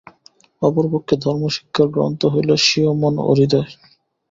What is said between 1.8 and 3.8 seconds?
গ্রন্থ হইল স্বীয় মন ও হৃদয়।